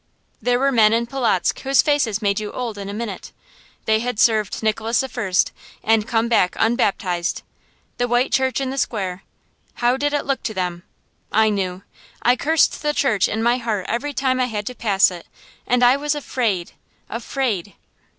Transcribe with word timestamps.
There 0.41 0.57
were 0.57 0.71
men 0.71 0.93
in 0.93 1.05
Polotzk 1.05 1.59
whose 1.59 1.83
faces 1.83 2.23
made 2.23 2.39
you 2.39 2.51
old 2.51 2.79
in 2.79 2.89
a 2.89 2.91
minute. 2.91 3.31
They 3.85 3.99
had 3.99 4.19
served 4.19 4.63
Nicholas 4.63 5.03
I, 5.03 5.33
and 5.83 6.07
come 6.07 6.27
back 6.27 6.55
unbaptized. 6.57 7.43
The 7.99 8.07
white 8.07 8.31
church 8.31 8.59
in 8.59 8.71
the 8.71 8.79
square 8.79 9.21
how 9.75 9.97
did 9.97 10.11
it 10.13 10.25
look 10.25 10.41
to 10.41 10.55
them? 10.55 10.81
I 11.31 11.51
knew. 11.51 11.83
I 12.23 12.35
cursed 12.35 12.81
the 12.81 12.95
church 12.95 13.27
in 13.27 13.43
my 13.43 13.57
heart 13.59 13.85
every 13.87 14.11
time 14.15 14.39
I 14.39 14.45
had 14.45 14.65
to 14.65 14.73
pass 14.73 15.11
it; 15.11 15.27
and 15.67 15.83
I 15.83 15.97
was 15.97 16.15
afraid 16.15 16.71
afraid. 17.07 17.75